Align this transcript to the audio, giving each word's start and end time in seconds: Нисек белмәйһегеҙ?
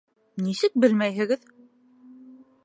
Нисек 0.45 0.79
белмәйһегеҙ? 0.85 1.45